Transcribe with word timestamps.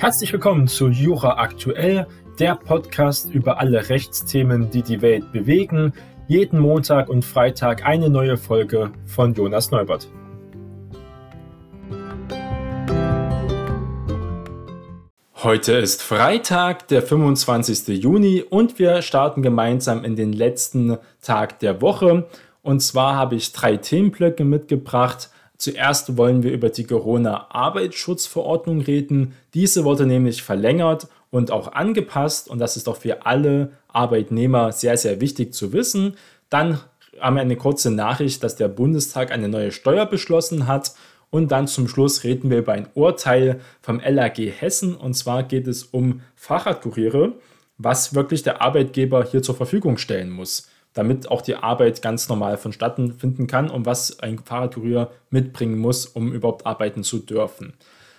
Herzlich 0.00 0.32
willkommen 0.32 0.66
zu 0.66 0.88
Jura 0.88 1.36
Aktuell, 1.36 2.06
der 2.38 2.54
Podcast 2.54 3.30
über 3.34 3.60
alle 3.60 3.90
Rechtsthemen, 3.90 4.70
die 4.70 4.80
die 4.80 5.02
Welt 5.02 5.30
bewegen. 5.30 5.92
Jeden 6.26 6.58
Montag 6.58 7.10
und 7.10 7.22
Freitag 7.22 7.84
eine 7.84 8.08
neue 8.08 8.38
Folge 8.38 8.92
von 9.04 9.34
Jonas 9.34 9.70
Neubert. 9.70 10.08
Heute 15.34 15.72
ist 15.74 16.02
Freitag, 16.02 16.88
der 16.88 17.02
25. 17.02 18.02
Juni 18.02 18.42
und 18.48 18.78
wir 18.78 19.02
starten 19.02 19.42
gemeinsam 19.42 20.02
in 20.06 20.16
den 20.16 20.32
letzten 20.32 20.96
Tag 21.20 21.58
der 21.58 21.82
Woche. 21.82 22.26
Und 22.62 22.80
zwar 22.80 23.16
habe 23.16 23.34
ich 23.34 23.52
drei 23.52 23.76
Themenblöcke 23.76 24.46
mitgebracht. 24.46 25.28
Zuerst 25.60 26.16
wollen 26.16 26.42
wir 26.42 26.52
über 26.52 26.70
die 26.70 26.84
Corona-Arbeitsschutzverordnung 26.84 28.80
reden. 28.80 29.34
Diese 29.52 29.84
wurde 29.84 30.06
nämlich 30.06 30.42
verlängert 30.42 31.06
und 31.30 31.50
auch 31.50 31.72
angepasst 31.72 32.48
und 32.48 32.58
das 32.60 32.78
ist 32.78 32.86
doch 32.86 32.96
für 32.96 33.26
alle 33.26 33.72
Arbeitnehmer 33.88 34.72
sehr, 34.72 34.96
sehr 34.96 35.20
wichtig 35.20 35.52
zu 35.52 35.74
wissen. 35.74 36.16
Dann 36.48 36.80
haben 37.20 37.36
wir 37.36 37.42
eine 37.42 37.56
kurze 37.56 37.90
Nachricht, 37.90 38.42
dass 38.42 38.56
der 38.56 38.68
Bundestag 38.68 39.32
eine 39.32 39.50
neue 39.50 39.70
Steuer 39.70 40.06
beschlossen 40.06 40.66
hat. 40.66 40.94
Und 41.28 41.52
dann 41.52 41.66
zum 41.66 41.88
Schluss 41.88 42.24
reden 42.24 42.48
wir 42.48 42.56
über 42.60 42.72
ein 42.72 42.88
Urteil 42.94 43.60
vom 43.82 44.00
LAG 44.00 44.38
Hessen. 44.38 44.96
Und 44.96 45.12
zwar 45.12 45.42
geht 45.42 45.68
es 45.68 45.82
um 45.84 46.22
Fahrradkuriere, 46.36 47.34
was 47.76 48.14
wirklich 48.14 48.42
der 48.42 48.62
Arbeitgeber 48.62 49.24
hier 49.24 49.42
zur 49.42 49.56
Verfügung 49.56 49.98
stellen 49.98 50.30
muss 50.30 50.69
damit 50.92 51.30
auch 51.30 51.42
die 51.42 51.56
Arbeit 51.56 52.02
ganz 52.02 52.28
normal 52.28 52.56
vonstatten 52.56 53.12
finden 53.12 53.46
kann 53.46 53.70
und 53.70 53.86
was 53.86 54.20
ein 54.20 54.38
Fahrradkurier 54.38 55.10
mitbringen 55.30 55.78
muss, 55.78 56.06
um 56.06 56.32
überhaupt 56.32 56.66
arbeiten 56.66 57.04
zu 57.04 57.18
dürfen. 57.18 57.74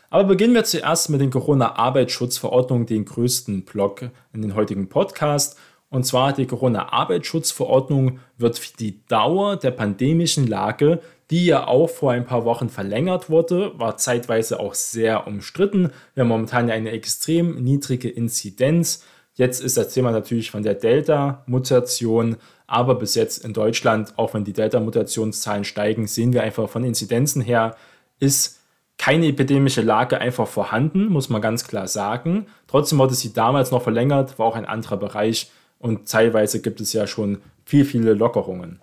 Aber 0.09 0.25
beginnen 0.25 0.53
wir 0.53 0.66
zuerst 0.66 1.09
mit 1.09 1.22
den 1.22 1.31
Corona-Arbeitsschutzverordnungen, 1.31 2.86
den 2.86 3.05
größten 3.05 3.63
Block 3.63 4.09
in 4.33 4.41
den 4.41 4.55
heutigen 4.55 4.89
Podcast. 4.89 5.58
Und 5.89 6.05
zwar 6.05 6.33
die 6.33 6.45
Corona-Arbeitsschutzverordnung 6.45 8.19
wird 8.38 8.80
die 8.80 9.06
Dauer 9.08 9.56
der 9.58 9.72
pandemischen 9.72 10.47
Lage, 10.47 11.00
die 11.31 11.45
ja 11.45 11.66
auch 11.66 11.89
vor 11.89 12.11
ein 12.11 12.25
paar 12.25 12.44
Wochen 12.44 12.69
verlängert 12.69 13.30
wurde, 13.30 13.72
war 13.80 13.95
zeitweise 13.95 14.59
auch 14.59 14.73
sehr 14.73 15.28
umstritten. 15.28 15.91
Wir 16.13 16.22
haben 16.22 16.28
momentan 16.28 16.67
ja 16.67 16.75
eine 16.75 16.91
extrem 16.91 17.63
niedrige 17.63 18.09
Inzidenz. 18.09 19.06
Jetzt 19.35 19.61
ist 19.61 19.78
das 19.78 19.94
Thema 19.94 20.11
natürlich 20.11 20.52
von 20.52 20.61
der 20.61 20.73
Delta-Mutation 20.73 22.35
aber 22.72 22.95
bis 22.95 23.16
jetzt 23.16 23.44
in 23.44 23.53
Deutschland, 23.53 24.17
auch 24.17 24.33
wenn 24.33 24.45
die 24.45 24.53
Delta-Mutationszahlen 24.53 25.66
steigen, 25.66 26.08
sehen 26.08 26.33
wir 26.33 26.44
einfach 26.44 26.69
von 26.69 26.83
Inzidenzen 26.83 27.41
her, 27.41 27.75
ist 28.19 28.59
keine 28.97 29.28
epidemische 29.28 29.81
Lage 29.81 30.19
einfach 30.19 30.47
vorhanden, 30.47 31.08
muss 31.08 31.30
man 31.30 31.41
ganz 31.41 31.67
klar 31.67 31.88
sagen. 31.88 32.47
Trotzdem 32.67 33.00
wurde 33.00 33.16
sie 33.16 33.33
damals 33.33 33.72
noch 33.72 33.81
verlängert, 33.81 34.38
war 34.38 34.45
auch 34.45 34.55
ein 34.55 34.66
anderer 34.66 34.97
Bereich 34.97 35.50
und 35.80 36.08
teilweise 36.08 36.61
gibt 36.61 36.81
es 36.81 36.94
ja 36.94 37.08
schon 37.08 37.41
viel, 37.66 37.83
viele 37.83 38.13
Lockerungen. 38.13 38.80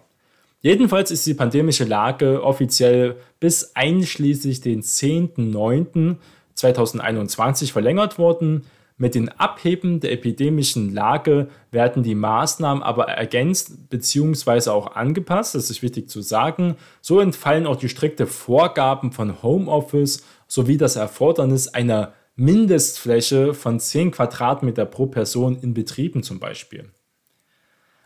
Jedenfalls 0.61 1.13
ist 1.13 1.25
die 1.25 1.35
pandemische 1.35 1.85
Lage 1.85 2.43
offiziell 2.43 3.15
bis 3.39 3.77
einschließlich 3.77 4.61
den 4.61 4.83
10.09.2021 4.83 7.71
verlängert 7.71 8.19
worden. 8.19 8.67
Mit 9.01 9.15
dem 9.15 9.29
Abheben 9.29 10.01
der 10.01 10.11
epidemischen 10.11 10.93
Lage 10.93 11.49
werden 11.71 12.03
die 12.03 12.17
Maßnahmen 12.17 12.83
aber 12.83 13.05
ergänzt 13.05 13.89
bzw. 13.91 14.71
auch 14.71 14.97
angepasst. 14.97 15.55
Das 15.55 15.71
ist 15.71 15.83
wichtig 15.83 16.11
zu 16.11 16.21
sagen. 16.21 16.75
So 17.01 17.21
entfallen 17.21 17.69
auch 17.69 17.77
die 17.77 17.89
strikte 17.89 18.27
Vorgaben 18.27 19.13
von 19.13 19.41
Homeoffice 19.41 20.25
sowie 20.49 20.77
das 20.77 20.97
Erfordernis 20.97 21.69
einer 21.69 22.13
Mindestfläche 22.35 23.55
von 23.55 23.79
10 23.79 24.11
Quadratmeter 24.11 24.85
pro 24.85 25.07
Person 25.07 25.59
in 25.61 25.75
Betrieben 25.75 26.25
zum 26.25 26.41
Beispiel. 26.41 26.91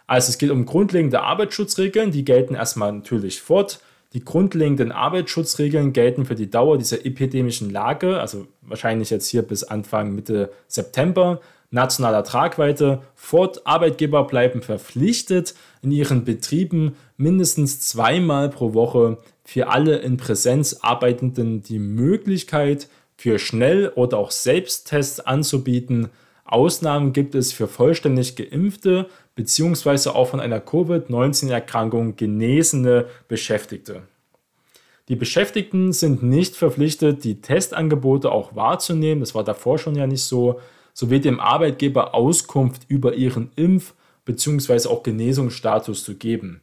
Also 0.06 0.28
es 0.28 0.36
geht 0.36 0.50
um 0.50 0.66
grundlegende 0.66 1.22
Arbeitsschutzregeln, 1.22 2.10
die 2.10 2.24
gelten 2.24 2.54
erstmal 2.54 2.92
natürlich 2.92 3.40
fort. 3.40 3.80
Die 4.12 4.24
grundlegenden 4.24 4.92
Arbeitsschutzregeln 4.92 5.92
gelten 5.92 6.26
für 6.26 6.34
die 6.34 6.50
Dauer 6.50 6.76
dieser 6.76 7.06
epidemischen 7.06 7.70
Lage, 7.70 8.20
also 8.20 8.46
wahrscheinlich 8.60 9.10
jetzt 9.10 9.28
hier 9.28 9.42
bis 9.42 9.64
Anfang 9.64 10.14
Mitte 10.14 10.52
September, 10.68 11.40
nationaler 11.70 12.22
Tragweite. 12.22 13.00
Fort 13.14 13.66
Arbeitgeber 13.66 14.24
bleiben 14.24 14.60
verpflichtet, 14.60 15.54
in 15.80 15.92
ihren 15.92 16.24
Betrieben 16.24 16.94
mindestens 17.16 17.80
zweimal 17.80 18.50
pro 18.50 18.74
Woche 18.74 19.16
für 19.44 19.68
alle 19.68 19.96
in 19.96 20.18
Präsenz 20.18 20.80
Arbeitenden 20.82 21.62
die 21.62 21.78
Möglichkeit 21.78 22.88
für 23.16 23.38
Schnell- 23.38 23.92
oder 23.94 24.18
auch 24.18 24.30
Selbsttests 24.30 25.20
anzubieten. 25.20 26.10
Ausnahmen 26.44 27.14
gibt 27.14 27.34
es 27.34 27.52
für 27.52 27.66
vollständig 27.66 28.36
geimpfte 28.36 29.08
bzw. 29.34 30.10
auch 30.10 30.28
von 30.28 30.40
einer 30.40 30.60
Covid-19-Erkrankung 30.60 32.16
genesene 32.16 33.06
Beschäftigte. 33.28 34.02
Die 35.08 35.16
Beschäftigten 35.16 35.92
sind 35.92 36.22
nicht 36.22 36.56
verpflichtet, 36.56 37.24
die 37.24 37.40
Testangebote 37.40 38.30
auch 38.30 38.54
wahrzunehmen, 38.54 39.20
das 39.20 39.34
war 39.34 39.44
davor 39.44 39.78
schon 39.78 39.96
ja 39.96 40.06
nicht 40.06 40.22
so, 40.22 40.60
sowie 40.94 41.20
dem 41.20 41.40
Arbeitgeber 41.40 42.14
Auskunft 42.14 42.82
über 42.88 43.14
ihren 43.14 43.50
Impf- 43.56 43.94
bzw. 44.24 44.88
auch 44.88 45.02
Genesungsstatus 45.02 46.04
zu 46.04 46.16
geben. 46.16 46.60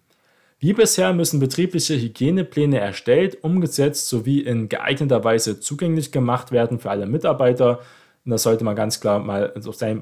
Wie 0.59 0.74
bisher 0.74 1.13
müssen 1.13 1.40
betriebliche 1.40 1.96
Hygienepläne 1.96 2.80
erstellt, 2.80 3.44
umgesetzt 3.44 4.09
sowie 4.09 4.41
in 4.41 4.68
geeigneter 4.68 5.24
Weise 5.24 5.62
zugänglich 5.62 6.12
gemacht 6.12 6.51
werden 6.51 6.80
für 6.80 6.90
alle 6.90 7.06
Mitarbeiter. 7.06 7.80
Und 8.25 8.31
das 8.31 8.44
sollte 8.44 8.66
man 8.66 8.75
ganz 8.75 9.00
klar 9.00 9.19
mal 9.19 9.53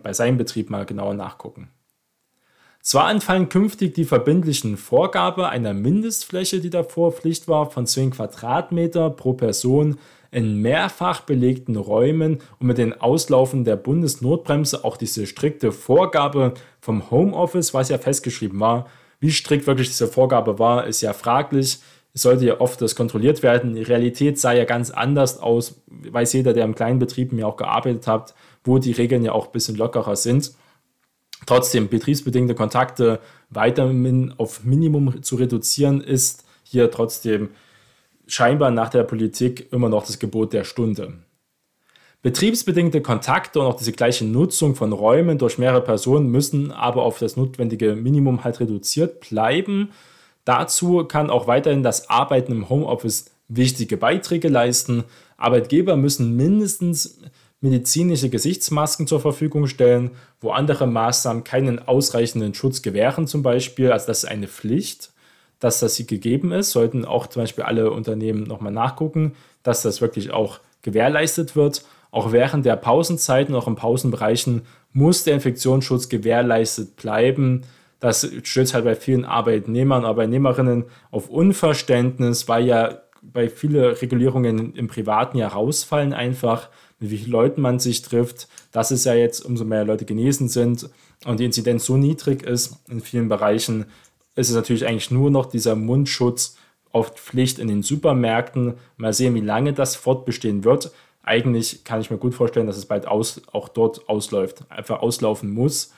bei 0.04 0.14
seinem 0.14 0.38
Betrieb 0.38 0.72
mal 0.72 0.86
genauer 0.86 1.14
nachgucken. 1.14 1.70
Zwar 2.88 3.12
entfallen 3.12 3.50
künftig 3.50 3.96
die 3.96 4.06
verbindlichen 4.06 4.78
Vorgabe 4.78 5.50
einer 5.50 5.74
Mindestfläche, 5.74 6.62
die 6.62 6.70
davor 6.70 7.12
Pflicht 7.12 7.50
war, 7.50 7.70
von 7.70 7.86
10 7.86 8.12
Quadratmeter 8.12 9.09
pro 9.09 9.34
Person 9.34 9.98
in 10.31 10.62
mehrfach 10.62 11.20
belegten 11.20 11.75
Räumen 11.75 12.40
und 12.62 12.68
mit 12.68 12.78
den 12.78 12.94
Auslaufen 12.94 13.66
der 13.66 13.75
Bundesnotbremse 13.75 14.86
auch 14.86 14.96
diese 14.96 15.28
strikte 15.28 15.74
Vorgabe 15.74 16.53
vom 16.80 17.12
Homeoffice, 17.12 17.74
was 17.74 17.90
ja 17.90 17.98
festgeschrieben 17.98 18.62
war. 18.62 18.88
Wie 19.19 19.31
strikt 19.31 19.68
wirklich 19.68 19.90
diese 19.90 20.08
Vorgabe 20.08 20.58
war, 20.58 20.88
ist 20.88 21.02
ja 21.02 21.12
fraglich. 21.12 21.80
Es 22.14 22.22
sollte 22.22 22.46
ja 22.46 22.62
oft 22.62 22.81
das 22.81 22.96
kontrolliert 22.96 23.44
werden. 23.44 23.75
Die 23.75 23.84
Realität 23.84 24.40
sah 24.40 24.54
ja 24.54 24.64
ganz 24.64 24.92
anders 24.92 25.40
aus, 25.40 25.81
weiß 25.88 26.31
jeder, 26.31 26.54
der 26.54 26.64
im 26.64 26.74
kleinen 26.74 27.00
Betrieben 27.00 27.38
ja 27.38 27.48
auch 27.48 27.58
gearbeitet 27.58 28.08
hat, 28.08 28.34
wo 28.64 28.78
die 28.78 28.94
Regeln 28.94 29.25
ja 29.25 29.34
auch 29.34 29.48
ein 29.48 29.52
bisschen 29.52 29.75
lockerer 29.75 30.16
sind. 30.16 30.54
Trotzdem, 31.47 31.88
betriebsbedingte 31.88 32.53
Kontakte 32.56 33.19
weiterhin 33.50 34.34
auf 34.38 34.66
Minimum 34.66 35.24
zu 35.24 35.38
reduzieren, 35.38 36.02
ist 36.02 36.44
hier 36.63 36.91
trotzdem 36.91 37.50
scheinbar 38.28 38.69
nach 38.69 38.90
der 38.90 39.03
Politik 39.03 39.72
immer 39.72 39.88
noch 39.88 40.06
das 40.06 40.19
Gebot 40.19 40.52
der 40.52 40.66
Stunde. 40.66 41.13
Betriebsbedingte 42.22 43.02
Kontakte 43.02 43.62
und 43.62 43.68
auch 43.68 43.78
diese 43.78 43.94
gleiche 43.94 44.25
Nutzung 44.25 44.75
von 44.75 44.91
Räumen 44.91 45.38
durch 45.38 45.57
mehrere 45.57 45.81
Personen 45.81 46.30
müssen 46.30 46.74
aber 46.74 47.03
auf 47.03 47.19
das 47.19 47.38
notwendige 47.38 47.96
Minimum 47.96 48.44
halt 48.44 48.59
reduziert 48.59 49.22
bleiben. 49.22 49.91
Dazu 50.44 51.06
kann 51.06 51.30
auch 51.30 51.47
weiterhin 51.47 51.81
das 51.84 52.09
Arbeiten 52.09 52.52
im 52.52 52.68
Homeoffice 52.68 53.31
wichtige 53.47 53.96
Beiträge 53.96 54.50
leisten. 54.50 55.06
Arbeitgeber 55.38 55.96
müssen 55.96 56.36
mindestens 56.36 57.22
medizinische 57.62 58.29
Gesichtsmasken 58.29 59.07
zur 59.07 59.19
Verfügung 59.19 59.68
stellen, 59.68 60.12
wo 60.40 60.51
andere 60.51 60.85
Maßnahmen 60.88 61.44
keinen 61.44 61.79
ausreichenden 61.88 62.53
Schutz 62.53 62.81
gewähren 62.81 63.28
zum 63.28 63.41
Beispiel. 63.41 63.91
Also 63.91 64.07
das 64.07 64.23
ist 64.23 64.29
eine 64.29 64.47
Pflicht, 64.47 65.12
dass 65.59 65.79
das 65.79 65.97
gegeben 65.97 66.51
ist. 66.51 66.72
Sollten 66.72 67.06
auch 67.06 67.28
zum 67.28 67.44
Beispiel 67.44 67.63
alle 67.63 67.91
Unternehmen 67.91 68.44
nochmal 68.44 68.72
nachgucken, 68.72 69.34
dass 69.63 69.81
das 69.81 70.01
wirklich 70.01 70.31
auch 70.31 70.59
gewährleistet 70.83 71.56
wird. 71.56 71.83
Auch 72.12 72.31
während 72.31 72.65
der 72.65 72.75
Pausenzeiten, 72.75 73.56
auch 73.56 73.68
in 73.68 73.75
Pausenbereichen, 73.75 74.62
muss 74.94 75.24
der 75.24 75.33
Infektionsschutz 75.33 76.10
gewährleistet 76.10 76.95
bleiben. 76.95 77.63
Das 78.00 78.30
stößt 78.44 78.75
halt 78.75 78.86
bei 78.86 78.95
vielen 78.95 79.25
Arbeitnehmern, 79.25 80.06
Arbeitnehmerinnen 80.06 80.86
auf 81.10 81.30
Unverständnis, 81.30 82.48
weil 82.48 82.65
ja 82.65 83.01
bei 83.21 83.50
vielen 83.50 83.83
Regulierungen 83.95 84.74
im 84.75 84.88
Privaten 84.88 85.38
ja 85.38 85.48
rausfallen 85.48 86.13
einfach 86.13 86.69
mit 87.00 87.12
wie 87.12 87.18
vielen 87.18 87.32
Leuten 87.32 87.62
man 87.62 87.80
sich 87.80 88.02
trifft. 88.02 88.48
Das 88.72 88.92
ist 88.92 89.06
ja 89.06 89.14
jetzt, 89.14 89.46
umso 89.46 89.66
mehr 89.66 89.86
Leute 89.86 90.06
genesen 90.06 90.50
sind 90.50 90.90
und 91.26 91.40
die 91.40 91.46
Inzidenz 91.46 91.86
so 91.86 91.98
niedrig 91.98 92.44
ist 92.44 92.78
in 92.90 93.02
vielen 93.02 93.30
Bereichen, 93.30 93.86
ist 94.36 94.50
es 94.50 94.56
natürlich 94.56 94.86
eigentlich 94.86 95.12
nur 95.12 95.32
noch 95.32 95.48
dieser 95.48 95.76
Mundschutz 95.76 96.58
auf 96.92 97.16
Pflicht 97.16 97.60
in 97.60 97.68
den 97.68 97.84
Supermärkten. 97.84 98.76
Mal 98.98 99.14
sehen, 99.14 99.36
wie 99.36 99.42
lange 99.42 99.74
das 99.74 99.96
fortbestehen 99.96 100.64
wird. 100.64 100.92
Eigentlich 101.24 101.84
kann 101.84 102.00
ich 102.00 102.10
mir 102.10 102.18
gut 102.18 102.34
vorstellen, 102.34 102.68
dass 102.68 102.78
es 102.78 102.86
bald 102.86 103.08
aus, 103.08 103.42
auch 103.52 103.68
dort 103.68 104.08
ausläuft, 104.08 104.64
einfach 104.70 105.02
auslaufen 105.02 105.52
muss, 105.52 105.94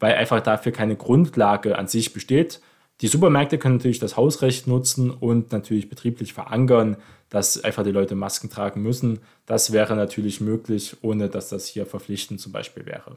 weil 0.00 0.14
einfach 0.14 0.40
dafür 0.40 0.72
keine 0.72 0.96
Grundlage 0.96 1.78
an 1.78 1.86
sich 1.86 2.12
besteht. 2.12 2.60
Die 3.00 3.08
Supermärkte 3.08 3.58
können 3.58 3.76
natürlich 3.76 3.98
das 3.98 4.16
Hausrecht 4.16 4.66
nutzen 4.66 5.10
und 5.10 5.50
natürlich 5.52 5.88
betrieblich 5.88 6.32
verankern, 6.32 6.96
dass 7.28 7.62
einfach 7.62 7.82
die 7.82 7.90
Leute 7.90 8.14
Masken 8.14 8.50
tragen 8.50 8.82
müssen. 8.82 9.18
Das 9.46 9.72
wäre 9.72 9.96
natürlich 9.96 10.40
möglich, 10.40 10.96
ohne 11.02 11.28
dass 11.28 11.48
das 11.48 11.66
hier 11.66 11.86
verpflichtend 11.86 12.40
zum 12.40 12.52
Beispiel 12.52 12.86
wäre. 12.86 13.16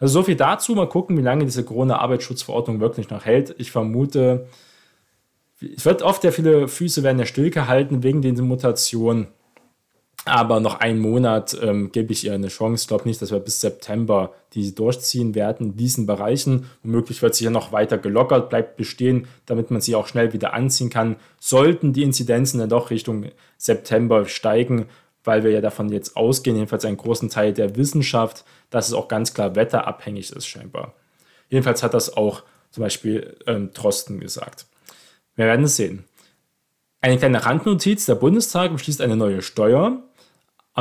Also 0.00 0.14
so 0.14 0.22
viel 0.24 0.36
dazu. 0.36 0.74
Mal 0.74 0.88
gucken, 0.88 1.16
wie 1.16 1.22
lange 1.22 1.44
diese 1.44 1.64
Corona-Arbeitsschutzverordnung 1.64 2.80
wirklich 2.80 3.10
noch 3.10 3.24
hält. 3.24 3.54
Ich 3.58 3.70
vermute, 3.70 4.48
es 5.60 5.84
wird 5.84 6.02
oft 6.02 6.24
ja 6.24 6.32
viele 6.32 6.68
Füße 6.68 7.02
werden 7.02 7.18
ja 7.18 7.26
stillgehalten 7.26 8.02
wegen 8.02 8.22
dieser 8.22 8.42
Mutation. 8.42 9.28
Aber 10.24 10.60
noch 10.60 10.80
einen 10.80 10.98
Monat 10.98 11.56
ähm, 11.62 11.90
gebe 11.90 12.12
ich 12.12 12.24
ihr 12.24 12.34
eine 12.34 12.48
Chance. 12.48 12.82
Ich 12.82 12.88
glaube 12.88 13.08
nicht, 13.08 13.22
dass 13.22 13.30
wir 13.30 13.38
bis 13.40 13.60
September 13.60 14.34
diese 14.52 14.72
durchziehen 14.72 15.34
werden 15.34 15.68
in 15.68 15.76
diesen 15.76 16.06
Bereichen. 16.06 16.66
Womöglich 16.82 17.22
wird 17.22 17.34
sie 17.34 17.44
ja 17.44 17.50
noch 17.50 17.72
weiter 17.72 17.96
gelockert, 17.98 18.50
bleibt 18.50 18.76
bestehen, 18.76 19.26
damit 19.46 19.70
man 19.70 19.80
sie 19.80 19.94
auch 19.94 20.06
schnell 20.06 20.32
wieder 20.32 20.52
anziehen 20.52 20.90
kann. 20.90 21.16
Sollten 21.40 21.92
die 21.92 22.02
Inzidenzen 22.02 22.60
dann 22.60 22.68
doch 22.68 22.90
Richtung 22.90 23.26
September 23.56 24.26
steigen, 24.26 24.86
weil 25.24 25.44
wir 25.44 25.50
ja 25.50 25.60
davon 25.60 25.90
jetzt 25.90 26.16
ausgehen, 26.16 26.56
jedenfalls 26.56 26.84
einen 26.84 26.96
großen 26.96 27.30
Teil 27.30 27.52
der 27.52 27.76
Wissenschaft, 27.76 28.44
dass 28.70 28.88
es 28.88 28.94
auch 28.94 29.08
ganz 29.08 29.34
klar 29.34 29.54
wetterabhängig 29.54 30.32
ist 30.32 30.46
scheinbar. 30.46 30.94
Jedenfalls 31.48 31.82
hat 31.82 31.94
das 31.94 32.16
auch 32.16 32.42
zum 32.70 32.82
Beispiel 32.82 33.36
ähm, 33.46 33.72
Trosten 33.72 34.20
gesagt. 34.20 34.66
Wir 35.36 35.46
werden 35.46 35.64
es 35.64 35.76
sehen. 35.76 36.04
Eine 37.00 37.16
kleine 37.16 37.44
Randnotiz, 37.44 38.06
der 38.06 38.16
Bundestag 38.16 38.72
beschließt 38.72 39.00
eine 39.00 39.16
neue 39.16 39.40
Steuer. 39.40 40.02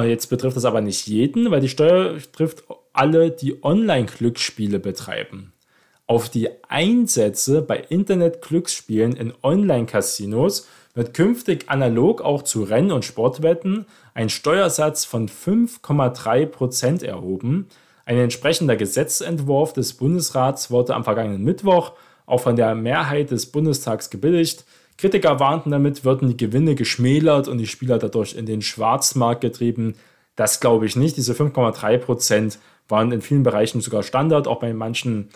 Jetzt 0.03 0.27
betrifft 0.27 0.57
das 0.57 0.65
aber 0.65 0.81
nicht 0.81 1.07
jeden, 1.07 1.49
weil 1.49 1.61
die 1.61 1.69
Steuer 1.69 2.17
trifft 2.31 2.63
alle, 2.93 3.31
die 3.31 3.63
Online-Glücksspiele 3.63 4.79
betreiben. 4.79 5.53
Auf 6.05 6.29
die 6.29 6.49
Einsätze 6.69 7.61
bei 7.61 7.77
Internet-Glücksspielen 7.77 9.15
in 9.15 9.33
Online-Casinos 9.43 10.67
wird 10.93 11.13
künftig 11.13 11.65
analog 11.67 12.21
auch 12.21 12.43
zu 12.43 12.63
Renn- 12.63 12.91
und 12.91 13.05
Sportwetten 13.05 13.85
ein 14.13 14.29
Steuersatz 14.29 15.05
von 15.05 15.27
5,3% 15.29 17.05
erhoben. 17.05 17.67
Ein 18.05 18.17
entsprechender 18.17 18.77
Gesetzentwurf 18.77 19.73
des 19.73 19.93
Bundesrats 19.93 20.71
wurde 20.71 20.95
am 20.95 21.03
vergangenen 21.03 21.43
Mittwoch 21.43 21.91
auch 22.25 22.39
von 22.39 22.55
der 22.55 22.73
Mehrheit 22.73 23.31
des 23.31 23.47
Bundestags 23.47 24.09
gebilligt. 24.09 24.65
Kritiker 24.97 25.39
warnten 25.39 25.71
damit, 25.71 26.03
würden 26.03 26.27
die 26.27 26.37
Gewinne 26.37 26.75
geschmälert 26.75 27.47
und 27.47 27.59
die 27.59 27.67
Spieler 27.67 27.99
dadurch 27.99 28.35
in 28.35 28.45
den 28.45 28.61
Schwarzmarkt 28.61 29.41
getrieben. 29.41 29.95
Das 30.35 30.59
glaube 30.59 30.85
ich 30.85 30.95
nicht. 30.95 31.17
Diese 31.17 31.33
5,3 31.33 31.97
Prozent 31.99 32.59
waren 32.87 33.11
in 33.11 33.21
vielen 33.21 33.43
Bereichen 33.43 33.81
sogar 33.81 34.03
Standard, 34.03 34.47
auch 34.47 34.59
bei 34.59 34.73
manchen 34.73 35.29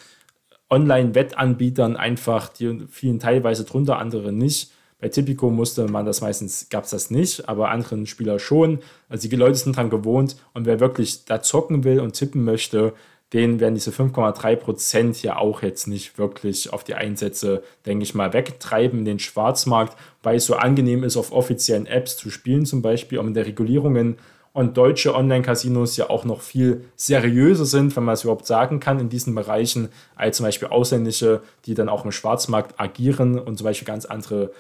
Online-Wettanbietern 0.70 1.98
einfach, 1.98 2.48
die 2.50 2.88
fielen 2.90 3.20
teilweise 3.20 3.66
drunter, 3.66 4.00
andere 4.00 4.32
nicht. 4.32 4.72
Bei 5.00 5.10
Tipico 5.10 5.50
musste 5.50 5.88
man 5.88 6.06
das 6.06 6.22
meistens, 6.22 6.70
gab 6.70 6.86
es 6.86 6.92
das 6.92 7.12
nicht, 7.12 7.50
aber 7.50 7.70
anderen 7.70 8.06
Spieler 8.06 8.40
schon. 8.40 8.80
Also 9.10 9.28
die 9.28 9.36
Leute 9.36 9.56
sind 9.56 9.76
dran 9.76 9.90
gewohnt 9.90 10.38
und 10.54 10.66
wer 10.66 10.80
wirklich 10.80 11.26
da 11.26 11.42
zocken 11.42 11.84
will 11.84 12.00
und 12.00 12.14
tippen 12.14 12.44
möchte, 12.44 12.94
den 13.34 13.60
werden 13.60 13.76
diese 13.76 13.92
5,3 13.92 14.56
Prozent 14.58 15.24
ja 15.24 15.38
auch 15.38 15.62
jetzt 15.62 15.88
nicht 15.88 16.18
wirklich 16.18 16.74
auf 16.74 16.84
die 16.84 16.96
Einsätze, 16.96 17.64
denke 17.86 18.04
ich 18.04 18.14
mal, 18.14 18.34
wegtreiben 18.34 19.00
in 19.00 19.06
den 19.06 19.20
Schwarzmarkt, 19.20 19.98
weil 20.22 20.38
es 20.38 20.46
so 20.46 20.56
angenehm 20.56 21.04
ist, 21.04 21.16
auf 21.16 21.32
offiziellen 21.32 21.86
Apps 21.86 22.18
zu 22.18 22.30
spielen, 22.30 22.66
zum 22.66 22.82
Beispiel, 22.82 23.20
auch 23.20 23.24
mit 23.24 23.36
der 23.36 23.48
Regulierungen 23.48 24.18
und 24.54 24.76
deutsche 24.76 25.16
Online-Casinos 25.16 25.96
ja 25.96 26.10
auch 26.10 26.26
noch 26.26 26.42
viel 26.42 26.86
seriöser 26.98 27.66
sind, 27.66 27.96
wenn 27.96 28.04
man 28.04 28.14
es 28.14 28.24
überhaupt 28.24 28.46
sagen 28.46 28.82
kann, 28.82 29.00
in 29.00 29.08
diesen 29.08 29.34
Bereichen, 29.34 29.90
als 30.16 30.38
zum 30.38 30.46
Beispiel 30.46 30.68
ausländische, 30.68 31.42
die 31.66 31.74
dann 31.74 31.88
auch 31.88 32.04
im 32.04 32.12
Schwarzmarkt 32.12 32.80
agieren 32.80 33.40
und 33.40 33.58
zum 33.58 33.66
Beispiel 33.66 33.88
ganz 33.88 34.06
andere 34.06 34.52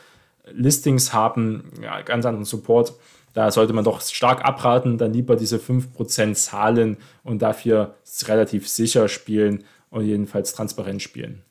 Listings 0.53 1.13
haben, 1.13 1.71
ja, 1.81 2.01
ganz 2.01 2.25
anderen 2.25 2.45
Support. 2.45 2.93
Da 3.33 3.51
sollte 3.51 3.73
man 3.73 3.83
doch 3.83 4.01
stark 4.01 4.43
abraten, 4.43 4.97
dann 4.97 5.13
lieber 5.13 5.35
diese 5.35 5.57
5% 5.57 6.33
zahlen 6.33 6.97
und 7.23 7.41
dafür 7.41 7.95
relativ 8.23 8.67
sicher 8.67 9.07
spielen 9.07 9.63
und 9.89 10.05
jedenfalls 10.05 10.53
transparent 10.53 11.01
spielen. 11.01 11.43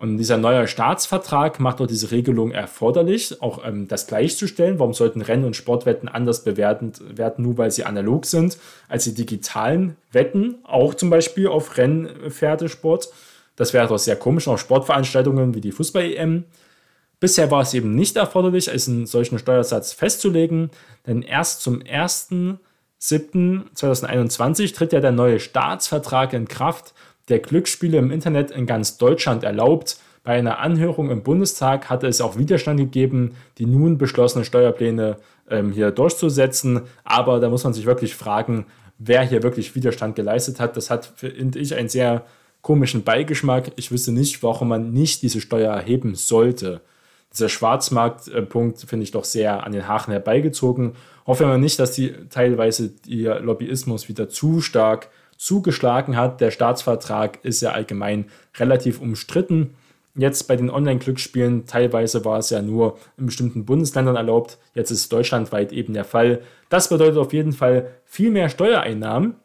Und 0.00 0.16
dieser 0.16 0.38
neue 0.38 0.66
Staatsvertrag 0.66 1.60
macht 1.60 1.78
auch 1.82 1.86
diese 1.86 2.10
Regelung 2.10 2.52
erforderlich, 2.52 3.42
auch 3.42 3.66
ähm, 3.66 3.86
das 3.86 4.06
gleichzustellen. 4.06 4.78
Warum 4.78 4.94
sollten 4.94 5.20
Renn- 5.20 5.44
und 5.44 5.56
Sportwetten 5.56 6.08
anders 6.08 6.42
bewertet 6.42 7.02
werden, 7.18 7.44
nur 7.44 7.58
weil 7.58 7.70
sie 7.70 7.84
analog 7.84 8.24
sind, 8.24 8.56
als 8.88 9.04
die 9.04 9.12
digitalen 9.12 9.98
Wetten, 10.10 10.56
auch 10.64 10.94
zum 10.94 11.10
Beispiel 11.10 11.48
auf 11.48 11.76
Rennpferdesport? 11.76 13.10
Das 13.56 13.74
wäre 13.74 13.88
doch 13.88 13.98
sehr 13.98 14.16
komisch, 14.16 14.48
auch 14.48 14.56
Sportveranstaltungen 14.56 15.54
wie 15.54 15.60
die 15.60 15.70
Fußball-EM 15.72 16.44
Bisher 17.20 17.50
war 17.50 17.60
es 17.60 17.74
eben 17.74 17.94
nicht 17.94 18.16
erforderlich, 18.16 18.70
einen 18.70 19.04
solchen 19.04 19.38
Steuersatz 19.38 19.92
festzulegen, 19.92 20.70
denn 21.06 21.20
erst 21.20 21.60
zum 21.60 21.80
1.7.2021 21.80 24.74
tritt 24.74 24.94
ja 24.94 25.00
der 25.00 25.12
neue 25.12 25.38
Staatsvertrag 25.38 26.32
in 26.32 26.48
Kraft, 26.48 26.94
der 27.28 27.40
Glücksspiele 27.40 27.98
im 27.98 28.10
Internet 28.10 28.50
in 28.50 28.64
ganz 28.64 28.96
Deutschland 28.96 29.44
erlaubt. 29.44 29.98
Bei 30.24 30.38
einer 30.38 30.60
Anhörung 30.60 31.10
im 31.10 31.22
Bundestag 31.22 31.90
hatte 31.90 32.06
es 32.06 32.22
auch 32.22 32.38
Widerstand 32.38 32.80
gegeben, 32.80 33.36
die 33.58 33.66
nun 33.66 33.98
beschlossenen 33.98 34.46
Steuerpläne 34.46 35.18
ähm, 35.50 35.72
hier 35.72 35.90
durchzusetzen. 35.90 36.84
Aber 37.04 37.38
da 37.38 37.50
muss 37.50 37.64
man 37.64 37.74
sich 37.74 37.84
wirklich 37.84 38.14
fragen, 38.14 38.64
wer 38.98 39.22
hier 39.22 39.42
wirklich 39.42 39.74
Widerstand 39.74 40.16
geleistet 40.16 40.58
hat. 40.58 40.74
Das 40.74 40.88
hat, 40.88 41.12
finde 41.16 41.58
ich, 41.58 41.74
einen 41.74 41.90
sehr 41.90 42.24
komischen 42.62 43.04
Beigeschmack. 43.04 43.72
Ich 43.76 43.92
wüsste 43.92 44.12
nicht, 44.12 44.42
warum 44.42 44.68
man 44.68 44.92
nicht 44.92 45.20
diese 45.20 45.42
Steuer 45.42 45.74
erheben 45.74 46.14
sollte 46.14 46.80
dieser 47.32 47.48
Schwarzmarktpunkt 47.48 48.80
finde 48.80 49.04
ich 49.04 49.12
doch 49.12 49.24
sehr 49.24 49.64
an 49.64 49.72
den 49.72 49.86
Haaren 49.86 50.12
herbeigezogen. 50.12 50.94
Hoffen 51.26 51.48
wir 51.48 51.58
nicht, 51.58 51.78
dass 51.78 51.92
die 51.92 52.12
teilweise 52.28 52.92
ihr 53.06 53.38
Lobbyismus 53.40 54.08
wieder 54.08 54.28
zu 54.28 54.60
stark 54.60 55.10
zugeschlagen 55.36 56.16
hat. 56.16 56.40
Der 56.40 56.50
Staatsvertrag 56.50 57.38
ist 57.44 57.62
ja 57.62 57.70
allgemein 57.70 58.26
relativ 58.58 59.00
umstritten. 59.00 59.74
Jetzt 60.16 60.48
bei 60.48 60.56
den 60.56 60.70
Online-Glücksspielen, 60.70 61.66
teilweise 61.66 62.24
war 62.24 62.38
es 62.38 62.50
ja 62.50 62.60
nur 62.62 62.98
in 63.16 63.26
bestimmten 63.26 63.64
Bundesländern 63.64 64.16
erlaubt, 64.16 64.58
jetzt 64.74 64.90
ist 64.90 65.00
es 65.02 65.08
deutschlandweit 65.08 65.72
eben 65.72 65.94
der 65.94 66.04
Fall. 66.04 66.42
Das 66.68 66.88
bedeutet 66.88 67.16
auf 67.16 67.32
jeden 67.32 67.52
Fall 67.52 67.92
viel 68.04 68.30
mehr 68.30 68.48
Steuereinnahmen 68.48 69.36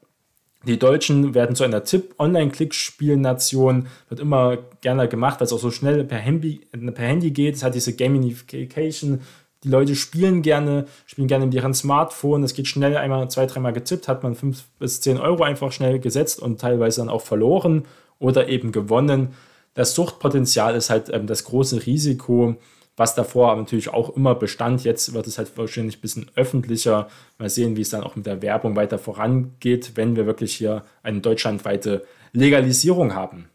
die 0.68 0.80
Deutschen 0.80 1.34
werden 1.34 1.56
zu 1.56 1.64
einer 1.64 1.84
Tipp-Online-Klickspiel-Nation, 1.84 3.88
wird 4.10 4.20
immer 4.20 4.58
gerne 4.82 5.08
gemacht, 5.08 5.40
weil 5.40 5.46
es 5.46 5.54
auch 5.54 5.60
so 5.60 5.72
schnell 5.72 6.04
per 6.04 6.18
Handy, 6.18 6.62
per 6.72 7.06
Handy 7.06 7.32
geht. 7.32 7.56
Es 7.56 7.64
hat 7.64 7.76
diese 7.76 7.96
Gamification. 7.96 9.22
Die 9.64 9.70
Leute 9.70 9.96
spielen 9.96 10.42
gerne, 10.42 10.86
spielen 11.06 11.28
gerne 11.28 11.46
mit 11.46 11.56
ihrem 11.56 11.74
Smartphone. 11.74 12.44
Es 12.44 12.54
geht 12.54 12.68
schnell, 12.68 12.98
einmal, 12.98 13.30
zwei, 13.30 13.46
dreimal 13.46 13.74
getippt, 13.74 14.08
hat 14.08 14.24
man 14.24 14.36
fünf 14.36 14.66
bis 14.80 15.02
zehn 15.02 15.18
Euro 15.18 15.44
einfach 15.44 15.72
schnell 15.72 16.00
gesetzt 16.00 16.40
und 16.40 16.62
teilweise 16.62 17.02
dann 17.02 17.10
auch 17.10 17.22
verloren 17.22 17.86
oder 18.20 18.48
eben 18.48 18.72
gewonnen. 18.72 19.34
Das 19.74 19.96
Suchtpotenzial 19.96 20.76
ist 20.76 20.90
halt 20.90 21.10
ähm, 21.12 21.28
das 21.28 21.44
große 21.46 21.86
Risiko 21.86 22.56
was 22.98 23.16
davor 23.16 23.56
natürlich 23.56 23.90
auch 23.90 24.16
immer 24.16 24.36
bestand. 24.36 24.84
Jetzt 24.84 25.14
wird 25.14 25.28
es 25.28 25.38
halt 25.38 25.58
wahrscheinlich 25.58 25.98
ein 25.98 26.02
bisschen 26.02 26.32
öffentlicher. 26.36 27.10
Mal 27.38 27.50
sehen, 27.50 27.76
wie 27.76 27.82
es 27.82 27.90
dann 27.90 28.04
auch 28.04 28.16
mit 28.16 28.26
der 28.26 28.42
Werbung 28.42 28.76
weiter 28.76 28.98
vorangeht, 28.98 29.92
wenn 29.96 30.16
wir 30.16 30.26
wirklich 30.26 30.56
hier 30.56 30.84
eine 31.04 31.20
deutschlandweite 31.20 32.06
Legalisierung 32.32 33.14
haben. 33.14 33.50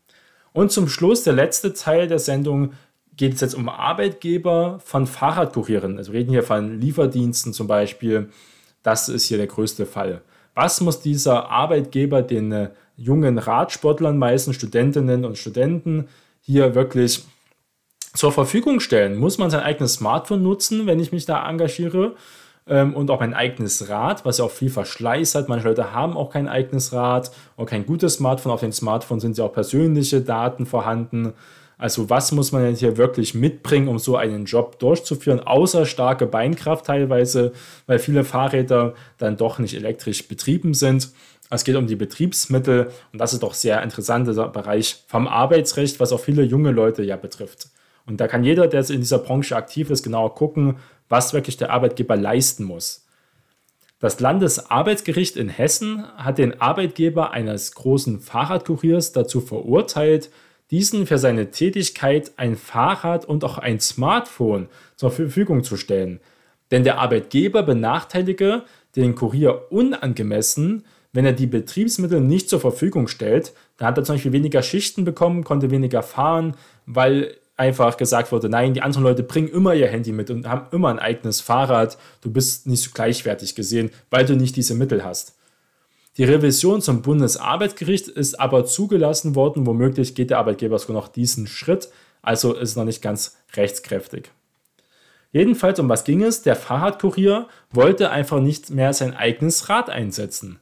Und 0.53 0.73
zum 0.73 0.89
Schluss, 0.89 1.23
der 1.23 1.33
letzte 1.33 1.73
Teil 1.73 2.09
der 2.09 2.19
Sendung, 2.19 2.73
geht 3.17 3.35
es 3.35 3.41
jetzt 3.41 3.55
um 3.55 3.69
Arbeitgeber 3.69 4.81
von 4.85 5.07
Fahrradkurieren. 5.07 5.99
Also 5.99 6.13
wir 6.13 6.21
reden 6.21 6.31
hier 6.31 6.43
von 6.43 6.81
Lieferdiensten 6.81 7.53
zum 7.53 7.67
Beispiel. 7.67 8.31
Das 8.83 9.09
ist 9.09 9.25
hier 9.25 9.37
der 9.37 9.47
größte 9.47 9.87
Fall. 9.87 10.23
Was 10.55 10.81
muss 10.81 11.01
dieser 11.01 11.51
Arbeitgeber 11.51 12.23
den 12.23 12.53
äh, 12.53 12.71
jungen 12.97 13.39
Radsportlern, 13.39 14.19
meisten 14.19 14.53
Studentinnen 14.53 15.25
und 15.25 15.39
Studenten, 15.39 16.09
hier 16.41 16.75
wirklich 16.75 17.25
zur 18.15 18.33
Verfügung 18.33 18.81
stellen. 18.81 19.17
Muss 19.17 19.39
man 19.39 19.51
sein 19.51 19.61
eigenes 19.61 19.95
Smartphone 19.95 20.43
nutzen, 20.43 20.87
wenn 20.87 21.01
ich 21.01 21.13
mich 21.13 21.27
da 21.27 21.49
engagiere? 21.49 22.15
Ähm, 22.67 22.95
und 22.95 23.11
auch 23.11 23.21
mein 23.21 23.35
eigenes 23.35 23.89
Rad, 23.89 24.25
was 24.25 24.39
ja 24.39 24.45
auch 24.45 24.51
viel 24.51 24.71
Verschleiß 24.71 25.35
hat. 25.35 25.49
Manche 25.49 25.69
Leute 25.69 25.93
haben 25.93 26.17
auch 26.17 26.31
kein 26.31 26.49
eigenes 26.49 26.93
Rad 26.93 27.31
oder 27.57 27.67
kein 27.67 27.87
gutes 27.87 28.15
Smartphone. 28.15 28.53
Auf 28.53 28.61
dem 28.61 28.73
Smartphone 28.73 29.21
sind 29.21 29.39
ja 29.39 29.45
auch 29.45 29.53
persönliche 29.53 30.21
Daten 30.21 30.67
vorhanden. 30.67 31.33
Also 31.79 32.11
was 32.11 32.31
muss 32.33 32.53
man 32.53 32.63
denn 32.63 32.75
hier 32.75 32.99
wirklich 32.99 33.35
mitbringen, 33.35 33.89
um 33.89 33.99
so 33.99 34.17
einen 34.17 34.45
Job 34.45 34.79
durchzuführen, 34.79 35.41
außer 35.41 35.87
starke 35.87 36.27
Beinkraft 36.27 36.85
teilweise, 36.85 37.53
weil 37.87 37.99
viele 37.99 38.23
Fahrräder 38.23 38.93
dann 39.17 39.39
doch 39.39 39.59
nicht 39.59 39.75
elektrisch 39.75 40.29
betrieben 40.29 40.75
sind. 40.75 41.11
Es 41.49 41.65
geht 41.65 41.77
um 41.77 41.87
die 41.87 41.97
Betriebsmittel 41.97 42.91
und 43.13 43.19
das 43.19 43.33
ist 43.33 43.43
doch 43.43 43.55
sehr 43.55 43.83
interessanter 43.83 44.49
Bereich 44.49 45.05
vom 45.09 45.27
Arbeitsrecht, 45.27 45.99
was 46.01 46.13
auch 46.13 46.21
viele 46.21 46.43
junge 46.43 46.71
Leute 46.71 47.03
ja 47.03 47.17
betrifft. 47.17 47.71
Und 48.07 48.21
da 48.21 48.29
kann 48.29 48.45
jeder, 48.45 48.67
der 48.67 48.89
in 48.91 49.01
dieser 49.01 49.19
Branche 49.19 49.57
aktiv 49.57 49.91
ist, 49.91 50.03
genauer 50.03 50.35
gucken, 50.35 50.77
was 51.09 51.33
wirklich 51.33 51.57
der 51.57 51.71
Arbeitgeber 51.71 52.17
leisten 52.17 52.65
muss. 52.65 53.07
Das 54.01 54.19
Landesarbeitsgericht 54.19 55.37
in 55.37 55.51
Hessen 55.51 56.07
hat 56.17 56.39
den 56.39 56.61
Arbeitgeber 56.61 57.33
eines 57.33 57.75
großen 57.75 58.21
Fahrradkuriers 58.21 59.13
dazu 59.13 59.43
verurteilt, 59.43 60.31
diesen 60.71 61.07
für 61.07 61.19
seine 61.19 61.51
Tätigkeit 61.51 62.33
ein 62.37 62.57
Fahrrad 62.57 63.27
und 63.27 63.45
auch 63.45 63.59
ein 63.59 63.81
Smartphone 63.81 64.69
zur 64.97 65.11
Verfügung 65.11 65.65
zu 65.65 65.77
stellen. 65.77 66.21
Denn 66.71 66.85
der 66.85 66.99
Arbeitgeber 66.99 67.63
benachteilige 67.63 68.63
den 68.97 69.15
Kurier 69.15 69.71
unangemessen, 69.71 70.85
wenn 71.13 71.27
er 71.27 71.33
die 71.33 71.47
Betriebsmittel 71.47 72.21
nicht 72.21 72.49
zur 72.49 72.61
Verfügung 72.61 73.09
stellt. 73.09 73.53
Da 73.77 73.87
hat 73.87 73.99
er 73.99 74.05
zum 74.05 74.15
Beispiel 74.15 74.33
weniger 74.33 74.63
Schichten 74.63 75.05
bekommen, 75.05 75.45
konnte 75.45 75.71
weniger 75.71 76.03
fahren, 76.03 76.57
weil 76.87 77.37
einfach 77.61 77.99
gesagt 77.99 78.33
wurde, 78.33 78.49
nein, 78.49 78.73
die 78.73 78.81
anderen 78.81 79.05
Leute 79.05 79.23
bringen 79.23 79.49
immer 79.49 79.75
ihr 79.75 79.87
Handy 79.87 80.13
mit 80.13 80.31
und 80.31 80.49
haben 80.49 80.67
immer 80.73 80.89
ein 80.89 80.99
eigenes 80.99 81.43
Fahrrad. 81.43 81.99
Du 82.23 82.33
bist 82.33 82.67
nicht 82.67 82.83
so 82.83 82.91
gleichwertig 82.93 83.55
gesehen, 83.55 83.91
weil 84.09 84.25
du 84.25 84.35
nicht 84.35 84.57
diese 84.57 84.75
Mittel 84.75 85.05
hast. 85.05 85.37
Die 86.17 86.25
Revision 86.25 86.81
zum 86.81 87.03
Bundesarbeitsgericht 87.03 88.09
ist 88.09 88.41
aber 88.41 88.65
zugelassen 88.65 89.35
worden. 89.35 89.67
Womöglich 89.67 90.15
geht 90.15 90.31
der 90.31 90.39
Arbeitgeber 90.39 90.79
sogar 90.79 90.97
noch 90.97 91.09
diesen 91.09 91.47
Schritt, 91.47 91.91
also 92.23 92.55
ist 92.55 92.77
noch 92.77 92.85
nicht 92.85 93.03
ganz 93.03 93.37
rechtskräftig. 93.55 94.31
Jedenfalls, 95.31 95.79
um 95.79 95.89
was 95.89 96.05
ging 96.05 96.23
es? 96.23 96.43
Der 96.43 96.57
Fahrradkurier 96.57 97.47
wollte 97.71 98.11
einfach 98.11 98.41
nicht 98.41 98.71
mehr 98.71 98.95
sein 98.95 99.15
eigenes 99.15 99.69
Rad 99.69 99.91
einsetzen. 99.91 100.59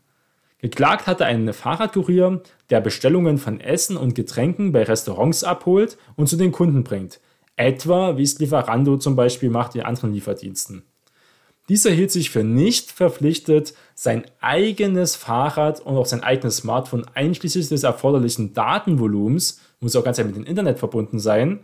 Geklagt 0.61 1.07
hatte 1.07 1.25
ein 1.25 1.53
Fahrradkurier, 1.53 2.43
der 2.71 2.81
Bestellungen 2.81 3.38
von 3.38 3.61
Essen 3.61 3.97
und 3.97 4.15
Getränken 4.15 4.73
bei 4.73 4.83
Restaurants 4.83 5.45
abholt 5.45 5.97
und 6.17 6.29
zu 6.29 6.37
den 6.37 6.50
Kunden 6.50 6.83
bringt. 6.83 7.21
Etwa 7.57 8.17
wie 8.17 8.23
es 8.23 8.38
Lieferando 8.38 8.97
zum 8.97 9.15
Beispiel 9.15 9.50
macht 9.50 9.75
in 9.77 9.83
anderen 9.83 10.12
Lieferdiensten. 10.12 10.83
Dieser 11.69 11.91
hielt 11.91 12.11
sich 12.11 12.31
für 12.31 12.45
nicht 12.45 12.91
verpflichtet, 12.91 13.75
sein 13.95 14.25
eigenes 14.41 15.17
Fahrrad 15.17 15.81
und 15.81 15.97
auch 15.97 16.07
sein 16.07 16.23
eigenes 16.23 16.59
Smartphone 16.59 17.05
einschließlich 17.15 17.69
des 17.69 17.83
erforderlichen 17.83 18.55
Datenvolumens, 18.55 19.61
muss 19.81 19.95
auch 19.95 20.05
ganz 20.05 20.19
mit 20.19 20.35
dem 20.35 20.45
Internet 20.45 20.79
verbunden 20.79 21.19
sein, 21.19 21.61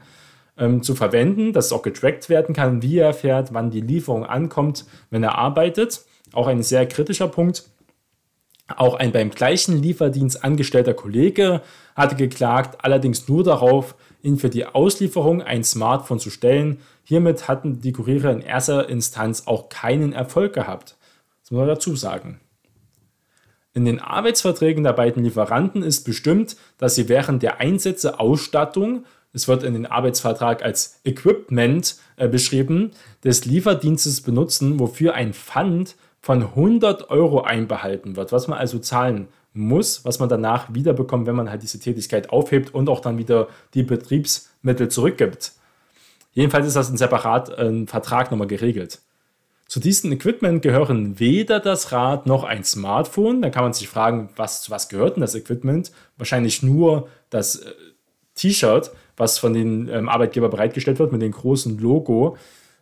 ähm, 0.58 0.82
zu 0.82 0.94
verwenden, 0.94 1.52
dass 1.52 1.66
es 1.66 1.72
auch 1.72 1.82
getrackt 1.82 2.28
werden 2.28 2.54
kann, 2.54 2.82
wie 2.82 2.98
er 2.98 3.14
fährt, 3.14 3.54
wann 3.54 3.70
die 3.70 3.80
Lieferung 3.80 4.24
ankommt, 4.24 4.84
wenn 5.10 5.22
er 5.22 5.38
arbeitet. 5.38 6.04
Auch 6.32 6.46
ein 6.48 6.62
sehr 6.62 6.86
kritischer 6.86 7.28
Punkt. 7.28 7.64
Auch 8.68 8.94
ein 8.94 9.12
beim 9.12 9.30
gleichen 9.30 9.82
Lieferdienst 9.82 10.42
angestellter 10.42 10.94
Kollege 10.94 11.60
hatte 11.94 12.16
geklagt, 12.16 12.82
allerdings 12.82 13.28
nur 13.28 13.44
darauf, 13.44 13.94
ihn 14.22 14.38
für 14.38 14.48
die 14.48 14.64
Auslieferung 14.64 15.42
ein 15.42 15.64
Smartphone 15.64 16.18
zu 16.18 16.30
stellen. 16.30 16.80
Hiermit 17.02 17.46
hatten 17.46 17.82
die 17.82 17.92
Kuriere 17.92 18.32
in 18.32 18.40
erster 18.40 18.88
Instanz 18.88 19.46
auch 19.46 19.68
keinen 19.68 20.14
Erfolg 20.14 20.54
gehabt. 20.54 20.96
Das 21.42 21.50
muss 21.50 21.58
man 21.58 21.68
dazu 21.68 21.94
sagen. 21.94 22.40
In 23.74 23.84
den 23.84 24.00
Arbeitsverträgen 24.00 24.84
der 24.84 24.92
beiden 24.94 25.24
Lieferanten 25.24 25.82
ist 25.82 26.04
bestimmt, 26.04 26.56
dass 26.78 26.94
sie 26.94 27.08
während 27.08 27.42
der 27.42 27.60
Einsätze 27.60 28.18
Ausstattung, 28.18 29.04
es 29.34 29.46
wird 29.46 29.62
in 29.62 29.74
den 29.74 29.84
Arbeitsvertrag 29.84 30.62
als 30.62 31.00
Equipment 31.04 31.96
äh, 32.16 32.28
beschrieben, 32.28 32.92
des 33.24 33.44
Lieferdienstes 33.44 34.22
benutzen, 34.22 34.78
wofür 34.78 35.14
ein 35.14 35.34
Pfand 35.34 35.96
von 36.24 36.42
100 36.42 37.10
Euro 37.10 37.42
einbehalten 37.42 38.16
wird, 38.16 38.32
was 38.32 38.48
man 38.48 38.58
also 38.58 38.78
zahlen 38.78 39.28
muss, 39.52 40.06
was 40.06 40.20
man 40.20 40.30
danach 40.30 40.72
wiederbekommt, 40.72 41.26
wenn 41.26 41.36
man 41.36 41.50
halt 41.50 41.62
diese 41.62 41.78
Tätigkeit 41.78 42.30
aufhebt 42.30 42.72
und 42.72 42.88
auch 42.88 43.00
dann 43.00 43.18
wieder 43.18 43.48
die 43.74 43.82
Betriebsmittel 43.82 44.88
zurückgibt. 44.88 45.52
Jedenfalls 46.32 46.66
ist 46.66 46.76
das 46.76 46.88
ein 46.88 46.96
separat 46.96 47.50
äh, 47.50 47.86
Vertrag 47.86 48.30
nochmal 48.30 48.46
geregelt. 48.46 49.02
Zu 49.68 49.80
diesem 49.80 50.12
Equipment 50.12 50.62
gehören 50.62 51.20
weder 51.20 51.60
das 51.60 51.92
Rad 51.92 52.24
noch 52.24 52.44
ein 52.44 52.64
Smartphone. 52.64 53.42
Da 53.42 53.50
kann 53.50 53.64
man 53.64 53.74
sich 53.74 53.90
fragen, 53.90 54.30
was 54.34 54.62
zu 54.62 54.70
was 54.70 54.88
gehört 54.88 55.16
denn 55.16 55.20
das 55.20 55.34
Equipment? 55.34 55.92
Wahrscheinlich 56.16 56.62
nur 56.62 57.08
das 57.28 57.56
äh, 57.56 57.70
T-Shirt, 58.34 58.92
was 59.18 59.36
von 59.36 59.52
den 59.52 59.90
ähm, 59.90 60.08
Arbeitgeber 60.08 60.48
bereitgestellt 60.48 60.98
wird 60.98 61.12
mit 61.12 61.20
dem 61.20 61.32
großen 61.32 61.78
Logo 61.78 62.38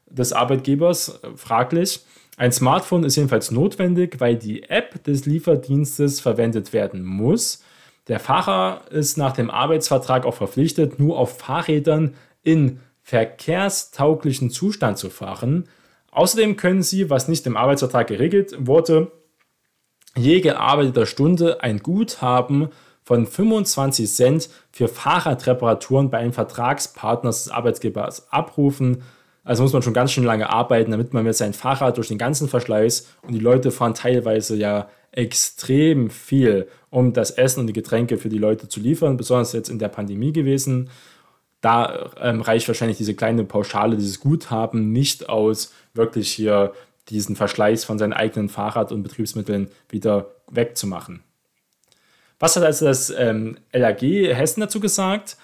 des 0.07 0.33
Arbeitgebers. 0.33 1.19
Äh, 1.25 1.31
fraglich. 1.35 2.05
Ein 2.37 2.53
Smartphone 2.53 3.05
ist 3.05 3.17
jedenfalls 3.17 3.51
notwendig, 3.51 4.19
weil 4.19 4.37
die 4.37 4.63
App 4.65 5.05
des 5.05 5.27
Lieferdienstes 5.27 6.21
verwendet 6.21 6.73
werden 6.73 7.05
muss. 7.05 7.63
Der 8.09 8.19
Fahrer 8.19 8.83
ist 8.91 9.17
nach 9.17 9.33
dem 9.33 9.51
Arbeitsvertrag 9.51 10.25
auch 10.25 10.35
verpflichtet, 10.35 10.99
nur 10.99 11.19
auf 11.19 11.39
Fahrrädern 11.39 12.15
in 12.43 12.81
verkehrstauglichen 13.03 14.51
Zustand 14.51 14.99
zu 14.99 15.11
fahren. 15.11 15.69
Außerdem 16.11 16.57
können 16.57 16.83
Sie, 16.83 17.11
was 17.11 17.29
nicht 17.29 17.47
im 17.47 17.57
Arbeitsvertrag 17.57 18.07
geregelt 18.07 18.55
wurde, 18.59 19.13
je 20.17 20.41
gearbeiteter 20.41 21.07
Stunde 21.07 21.63
ein 21.63 21.79
Guthaben 21.79 22.69
von 23.03 23.27
25 23.27 24.11
Cent 24.11 24.51
für 24.71 24.89
Fahrradreparaturen 24.89 26.11
bei 26.11 26.19
einem 26.19 26.33
Vertragspartner 26.33 27.31
des 27.31 27.51
Arbeitgebers 27.51 28.33
abrufen. 28.33 29.03
Also 29.45 29.63
muss 29.63 29.73
man 29.73 29.83
schon 29.83 29.95
ganz 29.95 30.13
schön 30.13 30.25
lange 30.25 30.51
arbeiten, 30.51 30.93
damit 30.93 31.13
man 31.15 31.25
mit 31.25 31.35
seinem 31.35 31.53
Fahrrad 31.53 31.97
durch 31.97 32.09
den 32.09 32.19
ganzen 32.19 32.49
Verschleiß 32.49 33.09
und 33.23 33.33
die 33.33 33.41
Leute 33.41 33.71
fahren 33.71 33.95
teilweise 33.95 34.57
ja 34.57 34.89
extrem 35.11 36.11
viel, 36.11 36.69
um 36.91 37.13
das 37.13 37.33
Essen 37.33 37.61
und 37.61 37.67
die 37.67 37.73
Getränke 37.73 38.19
für 38.19 38.29
die 38.29 38.39
Leute 38.39 38.69
zu 38.69 38.81
liefern, 38.81 39.17
besonders 39.17 39.53
jetzt 39.53 39.69
in 39.69 39.79
der 39.79 39.89
Pandemie 39.89 40.33
gewesen. 40.33 40.91
Da 41.61 42.11
ähm, 42.21 42.41
reicht 42.41 42.67
wahrscheinlich 42.67 42.99
diese 42.99 43.15
kleine 43.15 43.45
Pauschale, 43.45 43.97
dieses 43.97 44.21
Guthaben 44.21 44.91
nicht 44.93 45.29
aus, 45.29 45.73
wirklich 45.95 46.31
hier 46.31 46.73
diesen 47.09 47.37
Verschleiß 47.37 47.85
von 47.85 47.99
seinen 47.99 48.13
eigenen 48.13 48.49
Fahrrad- 48.49 48.93
und 48.93 49.03
Betriebsmitteln 49.03 49.69
wieder 49.89 50.27
wegzumachen. 50.51 51.23
Was 52.39 52.57
hat 52.57 52.65
also 52.65 52.87
das 52.87 53.11
ähm, 53.11 53.59
LAG 53.73 54.01
Hessen 54.01 54.61
dazu 54.61 54.81
gesagt? 54.81 55.37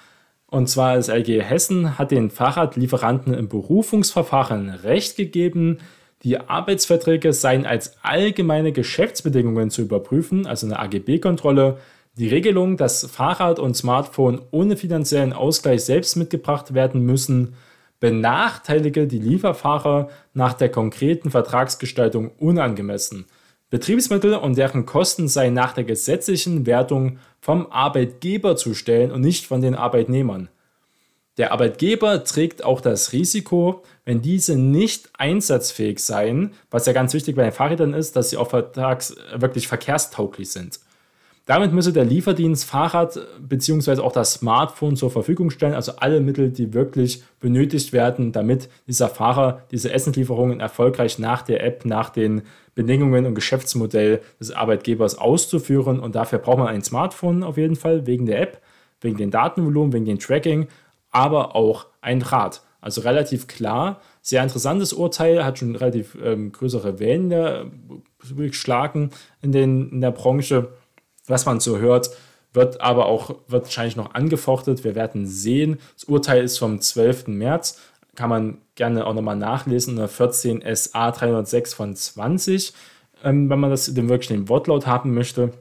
Und 0.51 0.69
zwar 0.69 0.97
das 0.97 1.09
LG 1.09 1.43
Hessen 1.43 1.99
hat 1.99 2.11
den 2.11 2.31
Fahrradlieferanten 2.31 3.35
im 3.35 3.49
Berufungsverfahren 3.49 4.71
Recht 4.71 5.17
gegeben, 5.17 5.79
die 6.23 6.41
Arbeitsverträge 6.41 7.33
seien 7.33 7.65
als 7.65 7.97
allgemeine 8.03 8.73
Geschäftsbedingungen 8.73 9.71
zu 9.71 9.83
überprüfen, 9.83 10.47
also 10.47 10.67
eine 10.67 10.79
AGB-Kontrolle. 10.79 11.79
Die 12.17 12.29
Regelung, 12.29 12.77
dass 12.77 13.07
Fahrrad 13.07 13.61
und 13.61 13.77
Smartphone 13.77 14.41
ohne 14.51 14.77
finanziellen 14.77 15.33
Ausgleich 15.33 15.85
selbst 15.85 16.17
mitgebracht 16.17 16.75
werden 16.75 17.03
müssen, 17.03 17.55
benachteilige 18.01 19.07
die 19.07 19.19
Lieferfahrer 19.19 20.09
nach 20.35 20.55
der 20.55 20.71
konkreten 20.71 21.31
Vertragsgestaltung 21.31 22.31
unangemessen. 22.39 23.27
Betriebsmittel 23.71 24.35
und 24.35 24.57
deren 24.57 24.87
Kosten 24.87 25.29
seien 25.29 25.55
nach 25.55 25.75
der 25.75 25.85
gesetzlichen 25.85 26.65
Wertung 26.67 27.19
vom 27.41 27.67
Arbeitgeber 27.71 28.57
zu 28.57 28.75
stellen 28.75 29.11
und 29.11 29.21
nicht 29.21 29.47
von 29.47 29.61
den 29.61 29.75
Arbeitnehmern. 29.75 30.49
Der 31.37 31.53
Arbeitgeber 31.53 32.25
trägt 32.25 32.65
auch 32.65 32.81
das 32.81 33.13
Risiko, 33.13 33.83
wenn 34.05 34.23
diese 34.23 34.57
nicht 34.57 35.11
einsatzfähig 35.17 36.01
seien, 36.01 36.53
was 36.71 36.87
ja 36.87 36.93
ganz 36.93 37.15
wichtig 37.15 37.37
bei 37.37 37.45
den 37.45 37.53
Fahrrädern 37.53 37.95
ist, 37.95 38.17
dass 38.17 38.31
sie 38.31 38.37
auch 38.39 38.51
vertrags 38.51 39.15
wirklich 39.35 39.69
verkehrstauglich 39.69 40.51
sind. 40.51 40.81
Damit 41.49 41.73
müsse 41.73 41.95
der 41.95 42.05
Lieferdienst 42.05 42.67
Fahrrad 42.67 43.19
bzw. 43.41 44.03
auch 44.03 44.13
das 44.13 44.35
Smartphone 44.35 44.97
zur 44.97 45.11
Verfügung 45.11 45.49
stellen, 45.49 45.73
also 45.73 45.93
alle 45.97 46.21
Mittel, 46.21 46.51
die 46.51 46.75
wirklich 46.75 47.23
benötigt 47.41 47.95
werden, 47.95 48.33
damit 48.33 48.69
dieser 48.87 49.09
Fahrer 49.09 49.63
diese 49.71 49.91
Essenslieferungen 49.91 50.61
erfolgreich 50.61 51.19
nach 51.19 51.41
der 51.41 51.65
App, 51.65 51.87
nach 51.87 52.11
den 52.11 52.43
Bedingungen 52.75 53.25
und 53.25 53.35
Geschäftsmodell 53.35 54.21
des 54.39 54.51
Arbeitgebers 54.51 55.17
auszuführen. 55.17 56.01
Und 56.01 56.17
dafür 56.17 56.39
braucht 56.39 56.59
man 56.59 56.67
ein 56.67 56.85
Smartphone 56.85 57.43
auf 57.43 57.57
jeden 57.57 57.77
Fall, 57.77 58.07
wegen 58.07 58.27
der 58.27 58.43
App, 58.43 58.61
wegen 59.01 59.17
dem 59.17 59.31
Datenvolumen, 59.31 59.95
wegen 59.95 60.05
dem 60.05 60.19
Tracking, 60.19 60.69
aber 61.13 61.57
auch 61.57 61.87
ein 62.03 62.21
Rad. 62.21 62.61
Also 62.83 63.01
relativ 63.01 63.47
klar, 63.47 64.03
sehr 64.21 64.43
interessantes 64.43 64.93
Urteil, 64.93 65.43
hat 65.47 65.59
schon 65.59 65.77
relativ 65.77 66.15
ähm, 66.23 66.53
größere 66.53 67.01
Wellen 67.01 67.33
äh, 67.33 67.65
geschlagen 68.37 69.13
in, 69.41 69.53
den, 69.53 69.89
in 69.93 70.03
der 70.03 70.11
Branche 70.11 70.69
was 71.29 71.47
man 71.47 71.61
so 71.61 71.79
hört, 71.79 72.11
wird 72.53 72.81
aber 72.81 73.07
auch 73.07 73.31
wird 73.47 73.65
wahrscheinlich 73.65 73.97
noch 73.97 74.15
angefochtet. 74.15 74.85
Wir 74.85 74.95
werden 74.95 75.27
sehen. 75.27 75.79
Das 75.95 76.05
Urteil 76.05 76.43
ist 76.43 76.59
vom 76.59 76.81
12. 76.81 77.29
März. 77.29 77.81
Kann 78.17 78.31
man 78.31 78.59
gerne 78.75 79.07
auch 79.07 79.15
nochmal 79.15 79.37
nachlesen. 79.37 80.07
14 80.09 80.63
SA 80.75 81.11
306 81.11 81.75
von 81.75 81.95
20, 81.95 82.73
ähm, 83.23 83.49
wenn 83.51 83.61
man 83.61 83.71
das 83.71 83.95
wirklich 83.95 84.29
den 84.29 84.49
Wortlaut 84.49 84.87
haben 84.87 85.15
möchte. 85.15 85.53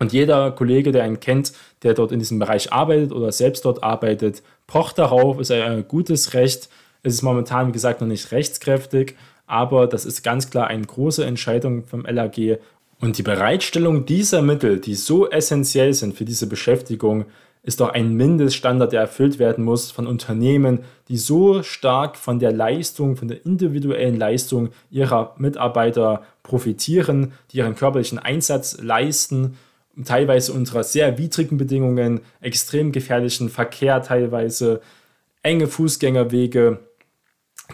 Und 0.00 0.12
jeder 0.12 0.52
Kollege, 0.52 0.92
der 0.92 1.02
einen 1.02 1.20
kennt, 1.20 1.52
der 1.82 1.94
dort 1.94 2.12
in 2.12 2.20
diesem 2.20 2.38
Bereich 2.38 2.72
arbeitet 2.72 3.12
oder 3.12 3.32
selbst 3.32 3.64
dort 3.64 3.82
arbeitet, 3.82 4.42
pocht 4.66 4.98
darauf, 4.98 5.40
ist 5.40 5.50
ein 5.50 5.88
gutes 5.88 6.34
Recht. 6.34 6.68
Es 7.02 7.14
ist 7.14 7.22
momentan, 7.22 7.68
wie 7.68 7.72
gesagt, 7.72 8.00
noch 8.00 8.08
nicht 8.08 8.30
rechtskräftig, 8.30 9.16
aber 9.46 9.86
das 9.86 10.04
ist 10.04 10.22
ganz 10.22 10.50
klar 10.50 10.68
eine 10.68 10.84
große 10.84 11.24
Entscheidung 11.24 11.84
vom 11.86 12.04
LAG 12.04 12.58
und 13.00 13.18
die 13.18 13.22
Bereitstellung 13.22 14.06
dieser 14.06 14.42
Mittel, 14.42 14.80
die 14.80 14.94
so 14.94 15.28
essentiell 15.30 15.94
sind 15.94 16.16
für 16.16 16.24
diese 16.24 16.46
Beschäftigung, 16.46 17.26
ist 17.62 17.80
doch 17.80 17.90
ein 17.90 18.14
Mindeststandard, 18.14 18.92
der 18.92 19.02
erfüllt 19.02 19.38
werden 19.38 19.64
muss 19.64 19.90
von 19.90 20.06
Unternehmen, 20.06 20.80
die 21.08 21.18
so 21.18 21.62
stark 21.62 22.16
von 22.16 22.38
der 22.38 22.52
Leistung, 22.52 23.16
von 23.16 23.28
der 23.28 23.44
individuellen 23.44 24.16
Leistung 24.16 24.70
ihrer 24.90 25.34
Mitarbeiter 25.38 26.22
profitieren, 26.42 27.32
die 27.50 27.58
ihren 27.58 27.74
körperlichen 27.74 28.18
Einsatz 28.18 28.78
leisten, 28.80 29.58
teilweise 30.04 30.52
unter 30.52 30.82
sehr 30.82 31.18
widrigen 31.18 31.58
Bedingungen, 31.58 32.20
extrem 32.40 32.92
gefährlichen 32.92 33.48
Verkehr 33.48 34.02
teilweise, 34.02 34.80
enge 35.42 35.66
Fußgängerwege, 35.66 36.78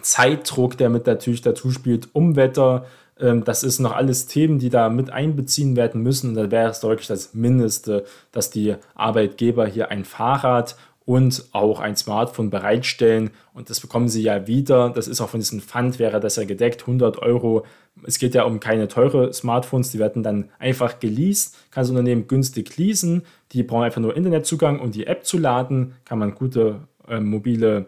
Zeitdruck, 0.01 0.77
der 0.77 0.89
mit 0.89 1.07
natürlich 1.07 1.41
dazu 1.41 1.71
spielt, 1.71 2.09
Umwetter. 2.13 2.85
Ähm, 3.19 3.43
das 3.43 3.63
ist 3.63 3.79
noch 3.79 3.93
alles 3.93 4.27
Themen, 4.27 4.59
die 4.59 4.69
da 4.69 4.89
mit 4.89 5.09
einbeziehen 5.09 5.75
werden 5.75 6.01
müssen. 6.01 6.29
Und 6.29 6.35
da 6.35 6.51
wäre 6.51 6.69
es 6.69 6.83
wirklich 6.83 7.07
das 7.07 7.33
Mindeste, 7.33 8.05
dass 8.31 8.49
die 8.49 8.75
Arbeitgeber 8.95 9.65
hier 9.67 9.89
ein 9.89 10.05
Fahrrad 10.05 10.75
und 11.05 11.45
auch 11.51 11.79
ein 11.79 11.95
Smartphone 11.95 12.49
bereitstellen. 12.49 13.29
Und 13.53 13.69
das 13.69 13.79
bekommen 13.79 14.09
sie 14.09 14.23
ja 14.23 14.47
wieder. 14.47 14.89
Das 14.89 15.07
ist 15.07 15.21
auch 15.21 15.29
von 15.29 15.39
diesem 15.39 15.61
Pfand, 15.61 15.99
wäre 15.99 16.19
das 16.19 16.35
ja 16.35 16.45
gedeckt, 16.45 16.81
100 16.81 17.19
Euro. 17.19 17.65
Es 18.03 18.17
geht 18.17 18.33
ja 18.33 18.43
um 18.43 18.59
keine 18.59 18.87
teure 18.87 19.31
Smartphones, 19.31 19.91
die 19.91 19.99
werden 19.99 20.23
dann 20.23 20.49
einfach 20.57 20.99
geleast. 20.99 21.55
Kann 21.71 21.83
das 21.83 21.89
Unternehmen 21.91 22.27
günstig 22.27 22.75
leasen. 22.77 23.21
Die 23.51 23.63
brauchen 23.63 23.83
einfach 23.83 24.01
nur 24.01 24.17
Internetzugang 24.17 24.79
und 24.79 24.95
die 24.95 25.05
App 25.05 25.25
zu 25.25 25.37
laden. 25.37 25.93
Kann 26.05 26.19
man 26.19 26.33
gute 26.33 26.81
äh, 27.07 27.19
mobile, 27.19 27.85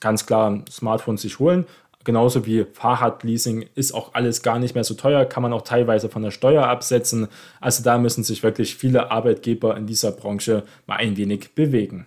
ganz 0.00 0.26
klar 0.26 0.62
Smartphones 0.70 1.22
sich 1.22 1.38
holen. 1.38 1.64
Genauso 2.02 2.46
wie 2.46 2.64
Fahrradleasing 2.64 3.66
ist 3.74 3.92
auch 3.92 4.14
alles 4.14 4.42
gar 4.42 4.58
nicht 4.58 4.74
mehr 4.74 4.84
so 4.84 4.94
teuer, 4.94 5.26
kann 5.26 5.42
man 5.42 5.52
auch 5.52 5.62
teilweise 5.62 6.08
von 6.08 6.22
der 6.22 6.30
Steuer 6.30 6.66
absetzen. 6.66 7.28
Also 7.60 7.82
da 7.82 7.98
müssen 7.98 8.24
sich 8.24 8.42
wirklich 8.42 8.74
viele 8.74 9.10
Arbeitgeber 9.10 9.76
in 9.76 9.86
dieser 9.86 10.10
Branche 10.10 10.64
mal 10.86 10.96
ein 10.96 11.18
wenig 11.18 11.54
bewegen. 11.54 12.06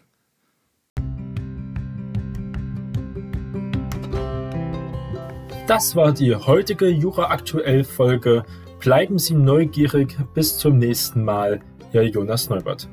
Das 5.67 5.95
war 5.95 6.11
die 6.11 6.35
heutige 6.35 6.87
Jura 6.87 7.29
aktuell 7.29 7.83
Folge. 7.83 8.43
Bleiben 8.79 9.19
Sie 9.19 9.35
neugierig. 9.35 10.17
Bis 10.33 10.57
zum 10.57 10.77
nächsten 10.77 11.23
Mal. 11.23 11.61
Ihr 11.93 12.03
Jonas 12.09 12.49
Neubert. 12.49 12.89